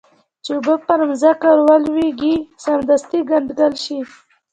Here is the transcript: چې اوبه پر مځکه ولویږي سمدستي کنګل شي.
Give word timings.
چې 0.43 0.51
اوبه 0.57 0.75
پر 0.87 0.99
مځکه 1.09 1.49
ولویږي 1.67 2.35
سمدستي 2.63 3.19
کنګل 3.29 3.73
شي. 3.83 3.99